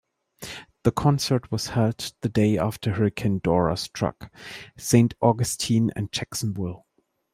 The 0.83 0.91
concert 0.91 1.51
was 1.51 1.67
held 1.67 2.13
the 2.21 2.29
day 2.29 2.57
after 2.57 2.93
Hurricane 2.93 3.37
Dora 3.37 3.77
struck 3.77 4.31
Saint 4.75 5.13
Augustine 5.21 5.91
and 5.95 6.11
Jacksonville. 6.11 6.87